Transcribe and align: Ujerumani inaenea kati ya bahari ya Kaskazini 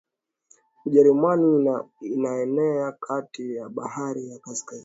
Ujerumani 0.85 1.71
inaenea 2.01 2.91
kati 2.91 3.55
ya 3.55 3.69
bahari 3.69 4.29
ya 4.29 4.39
Kaskazini 4.39 4.79